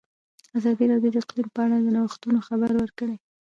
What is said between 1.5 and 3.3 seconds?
په اړه د نوښتونو خبر ورکړی.